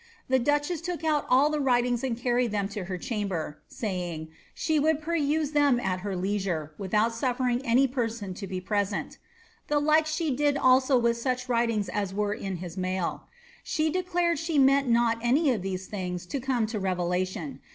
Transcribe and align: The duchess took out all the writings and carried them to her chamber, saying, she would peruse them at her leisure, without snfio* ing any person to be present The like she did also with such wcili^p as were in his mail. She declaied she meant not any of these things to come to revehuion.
The 0.29 0.39
duchess 0.39 0.81
took 0.81 1.03
out 1.03 1.27
all 1.29 1.51
the 1.51 1.59
writings 1.59 2.03
and 2.03 2.17
carried 2.17 2.49
them 2.51 2.67
to 2.69 2.85
her 2.85 2.97
chamber, 2.97 3.59
saying, 3.67 4.29
she 4.55 4.79
would 4.79 4.99
peruse 4.99 5.51
them 5.51 5.79
at 5.79 5.99
her 5.99 6.15
leisure, 6.15 6.73
without 6.79 7.11
snfio* 7.11 7.51
ing 7.51 7.61
any 7.63 7.85
person 7.87 8.33
to 8.33 8.47
be 8.47 8.59
present 8.59 9.19
The 9.67 9.77
like 9.79 10.07
she 10.07 10.35
did 10.35 10.57
also 10.57 10.97
with 10.97 11.17
such 11.17 11.45
wcili^p 11.47 11.87
as 11.93 12.15
were 12.15 12.33
in 12.33 12.55
his 12.55 12.77
mail. 12.77 13.27
She 13.61 13.91
declaied 13.91 14.39
she 14.39 14.57
meant 14.57 14.87
not 14.89 15.19
any 15.21 15.51
of 15.51 15.61
these 15.61 15.85
things 15.85 16.25
to 16.33 16.39
come 16.39 16.65
to 16.65 16.79
revehuion. 16.79 17.59